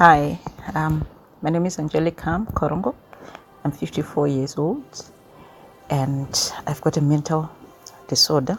[0.00, 0.40] Hi,
[0.74, 1.06] um,
[1.42, 2.94] my name is Angelica Korongo.
[3.62, 5.12] I'm 54 years old
[5.90, 7.50] and I've got a mental
[8.08, 8.56] disorder,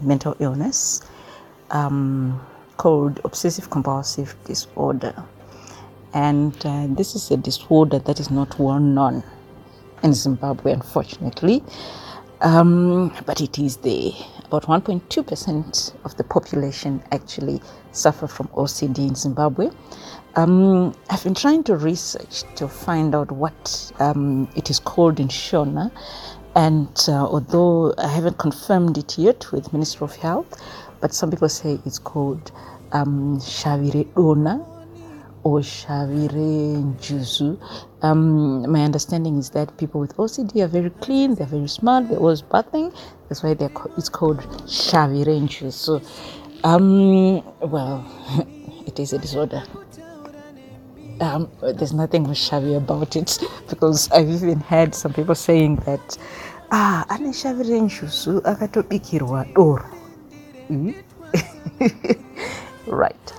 [0.00, 1.02] mental illness
[1.72, 2.40] um,
[2.78, 5.12] called obsessive compulsive disorder.
[6.14, 9.22] And uh, this is a disorder that is not well known
[10.02, 11.62] in Zimbabwe, unfortunately,
[12.40, 14.12] um, but it is there.
[14.46, 17.60] About 1.2% of the population actually
[17.92, 19.68] suffer from OCD in Zimbabwe.
[20.34, 25.28] Um, I've been trying to research to find out what um, it is called in
[25.28, 25.90] Shona,
[26.56, 30.62] and uh, although I haven't confirmed it yet with Ministry of Health,
[31.02, 32.50] but some people say it's called
[32.92, 34.64] um, Shavire Dona
[35.44, 36.30] or Shavire
[36.96, 37.58] Njuzu.
[38.00, 42.18] Um, my understanding is that people with OCD are very clean, they're very smart, they're
[42.18, 42.90] always bathing.
[43.28, 46.02] That's why they're, it's called Shavire Njuzu.
[46.64, 48.04] Um, well,
[48.86, 49.62] it is a disorder.
[51.20, 56.18] Um, there's nothing shabby about it because I've even heard some people saying that
[56.72, 59.84] ah ane shavire njuzu akatobikirwa doro
[60.70, 60.94] mm?
[62.86, 63.32] right.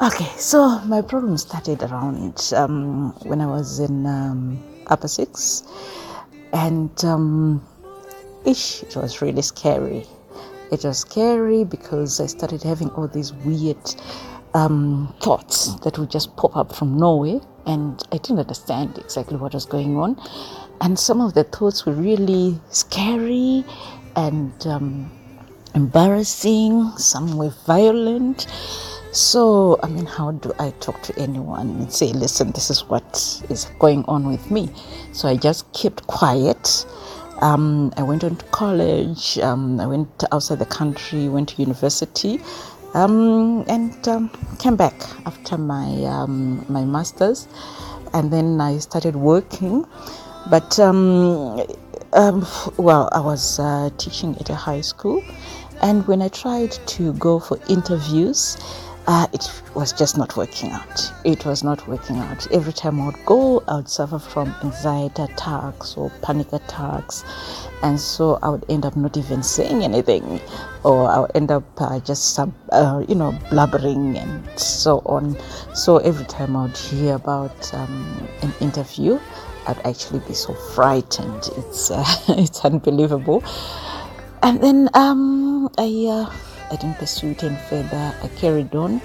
[0.00, 5.62] Okay so my problem started around um, when i was in um, upper six
[6.52, 7.60] and um,
[8.44, 10.06] ish it was really scary.
[10.72, 13.84] It was scary because i started having all these weird
[14.54, 19.54] um, thoughts that would just pop up from nowhere, and I didn't understand exactly what
[19.54, 20.20] was going on.
[20.80, 23.64] And some of the thoughts were really scary
[24.16, 25.10] and um,
[25.74, 28.46] embarrassing, some were violent.
[29.12, 33.42] So, I mean, how do I talk to anyone and say, listen, this is what
[33.48, 34.70] is going on with me?
[35.12, 36.86] So I just kept quiet.
[37.42, 42.40] Um, I went on to college, um, I went outside the country, went to university
[42.94, 44.94] um, and um, came back
[45.26, 47.48] after my um, my masters,
[48.12, 49.84] and then I started working.
[50.50, 51.60] But um,
[52.12, 52.46] um,
[52.76, 55.22] well, I was uh, teaching at a high school,
[55.82, 58.56] and when I tried to go for interviews,
[59.06, 61.12] uh, it was just not working out.
[61.24, 62.46] It was not working out.
[62.52, 67.24] Every time I would go, I would suffer from anxiety attacks or panic attacks,
[67.82, 70.40] and so I would end up not even saying anything,
[70.84, 75.36] or I would end up uh, just uh, you know blubbering and so on.
[75.74, 79.18] So every time I would hear about um, an interview,
[79.66, 81.48] I'd actually be so frightened.
[81.56, 83.42] It's uh, it's unbelievable.
[84.44, 86.32] And then um, I uh,
[86.72, 88.14] I didn't pursue it any further.
[88.22, 89.02] I carried on.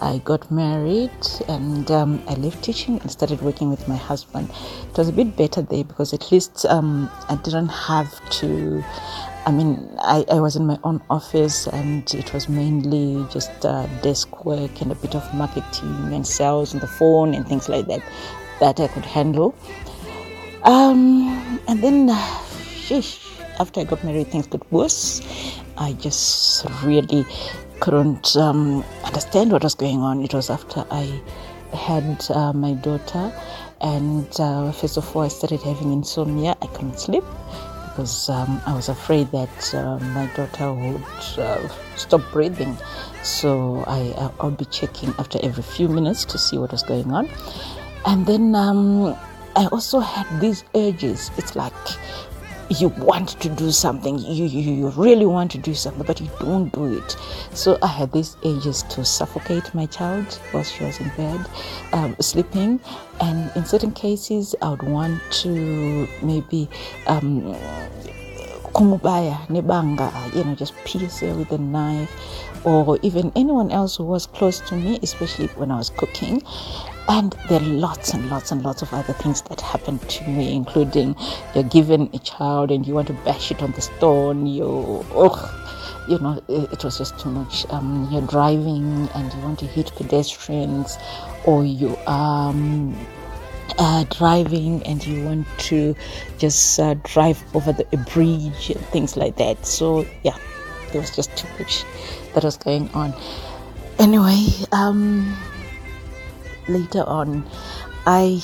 [0.00, 1.10] I got married
[1.48, 4.48] and um, I left teaching and started working with my husband.
[4.88, 8.82] It was a bit better there because at least um, I didn't have to.
[9.44, 13.86] I mean, I, I was in my own office and it was mainly just uh,
[14.02, 17.86] desk work and a bit of marketing and sales on the phone and things like
[17.88, 18.02] that
[18.60, 19.54] that I could handle.
[20.62, 23.26] Um, and then, sheesh,
[23.58, 25.20] after I got married, things got worse
[25.80, 27.24] I just really
[27.80, 30.22] couldn't um, understand what was going on.
[30.22, 31.20] It was after I
[31.72, 33.32] had uh, my daughter,
[33.80, 36.54] and uh, first of all, I started having insomnia.
[36.60, 37.24] I couldn't sleep
[37.86, 41.02] because um, I was afraid that uh, my daughter would
[41.38, 42.76] uh, stop breathing.
[43.22, 47.28] So I, I'll be checking after every few minutes to see what was going on.
[48.06, 49.16] And then um,
[49.56, 51.30] I also had these urges.
[51.36, 51.72] It's like
[52.70, 56.30] you want to do something you, you you really want to do something but you
[56.38, 57.16] don't do it.
[57.52, 61.46] So i had these urges to suffocate my child while she was in bed
[61.92, 62.80] um, sleeping.
[63.20, 66.68] And in certain cases i would want to maybe
[67.08, 67.54] um,
[68.72, 72.10] kumubaya nebanga you know just pierce her with a knife.
[72.62, 76.42] Or even anyone else who was close to me especially when i was cooking
[77.10, 80.54] and there are lots and lots and lots of other things that happen to me,
[80.54, 81.16] including
[81.56, 84.46] you're given a child and you want to bash it on the stone.
[84.46, 84.64] You,
[85.10, 87.66] oh, you know, it, was just too much.
[87.70, 90.98] Um, you're driving and you want to hit pedestrians,
[91.44, 92.50] or you are.
[92.50, 92.96] Um,
[93.78, 95.94] uh, driving and you want to
[96.38, 99.64] just uh, drive over the, a bridge and things like that.
[99.64, 100.36] So, yeah,
[100.90, 101.84] there was just too much
[102.34, 103.14] that was going on.
[103.98, 105.34] Anyway, um,
[106.72, 107.44] later on,
[108.06, 108.42] I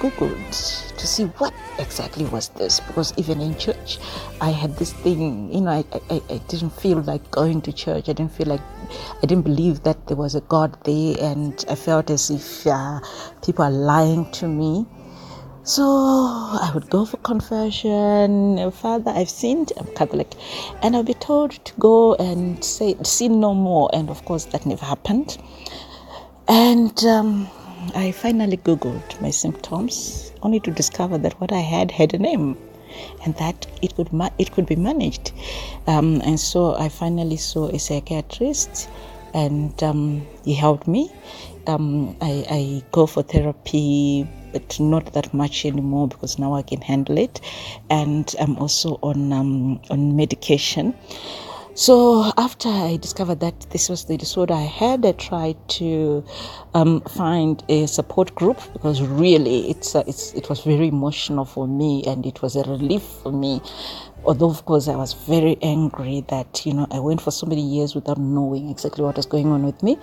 [0.00, 3.98] googled to see what exactly was this because even in church
[4.40, 8.08] i had this thing you know I, I, I didn't feel like going to church
[8.08, 8.60] i didn't feel like
[9.22, 13.00] i didn't believe that there was a god there and i felt as if uh,
[13.44, 14.86] people are lying to me
[15.66, 18.70] so I would go for confession.
[18.70, 19.72] Father, I've sinned.
[19.78, 20.30] I'm Catholic,
[20.82, 23.88] and I'll be told to go and say sin no more.
[23.94, 25.38] And of course, that never happened.
[26.48, 27.48] And um,
[27.94, 32.56] I finally Googled my symptoms, only to discover that what I had had a name
[33.24, 35.32] and that it could ma- it could be managed.
[35.86, 38.88] Um, and so I finally saw a psychiatrist,
[39.32, 41.10] and um, he helped me.
[41.66, 46.80] Um, I, I go for therapy, but not that much anymore because now I can
[46.82, 47.40] handle it,
[47.90, 50.94] and I'm also on um, on medication.
[51.76, 56.24] So after I discovered that this was the disorder I had, I tried to
[56.72, 61.66] um, find a support group because really it's, uh, it's it was very emotional for
[61.66, 63.60] me and it was a relief for me.
[64.24, 67.62] Although of course I was very angry that you know I went for so many
[67.62, 69.98] years without knowing exactly what was going on with me.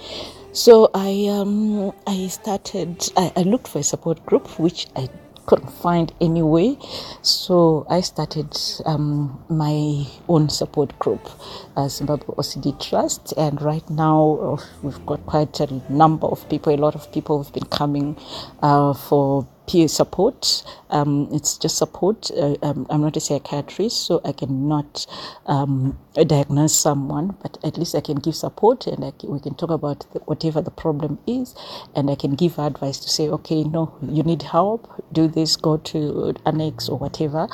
[0.51, 5.07] So I um, I started I, I looked for a support group which I
[5.45, 6.77] couldn't find any way.
[7.21, 11.27] So I started um, my own support group,
[11.75, 13.33] uh, Zimbabwe OCD Trust.
[13.37, 17.53] And right now we've got quite a number of people, a lot of people have
[17.53, 18.17] been coming
[18.61, 20.63] uh, for peer support.
[20.89, 22.29] Um, it's just support.
[22.31, 25.07] Uh, um, I'm not a psychiatrist, so I cannot
[25.45, 29.69] um, diagnose someone, but at least I can give support and can, we can talk
[29.69, 31.55] about the, whatever the problem is,
[31.95, 35.77] and I can give advice to say, okay, no, you need help, do this, go
[35.77, 37.47] to annex or whatever.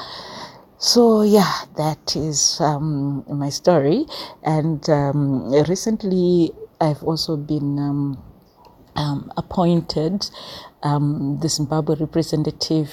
[0.80, 4.06] So yeah, that is um, my story,
[4.44, 7.78] and um, recently I've also been
[8.98, 10.30] um, appointed
[10.84, 12.92] um, the Zimbabwe representative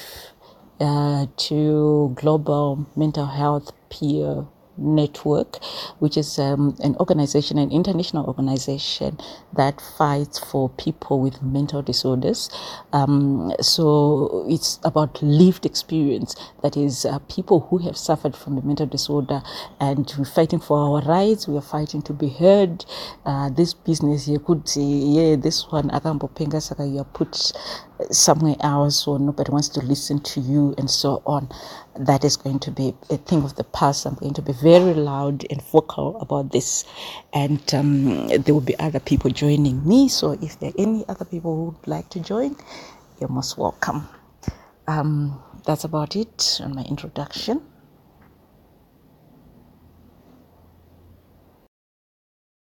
[0.81, 4.47] uh, to Global Mental Health Peer
[4.79, 5.59] Network,
[5.99, 9.19] which is um, an organization, an international organization
[9.57, 12.51] that fights for people with mental disorders.
[12.93, 16.35] Um, so it's about lived experience.
[16.63, 19.43] That is, uh, people who have suffered from a mental disorder,
[19.81, 21.49] and we're fighting for our rights.
[21.49, 22.85] We are fighting to be heard.
[23.25, 27.53] Uh, this business, you could say, yeah, this one, akambopenga saka you put
[28.11, 31.49] somewhere else or nobody wants to listen to you and so on
[31.99, 34.95] that is going to be a thing of the past i'm going to be very
[34.95, 36.87] loud and vocal about this.
[37.35, 40.09] And um, there will be other people joining me.
[40.09, 42.57] So if there are any other people who would like to join
[43.21, 44.09] you're most welcome.
[44.89, 47.63] Um, that's about it on my introduction